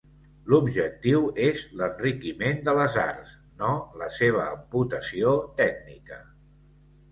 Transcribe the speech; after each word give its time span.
L'objectiu 0.51 1.19
és 1.47 1.61
l'enriquiment 1.81 2.63
de 2.71 2.75
les 2.81 2.97
arts, 3.03 3.35
no 3.61 3.75
la 4.05 4.09
seva 4.17 4.49
amputació 4.57 5.37
tècnica. 5.63 6.23